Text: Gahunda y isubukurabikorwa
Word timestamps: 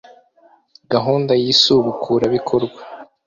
Gahunda 0.91 1.31
y 1.41 1.43
isubukurabikorwa 1.53 2.79